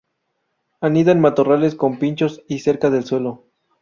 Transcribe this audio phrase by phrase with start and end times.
[0.79, 3.43] Anida en matorrales con pinchos y cerca del suelo.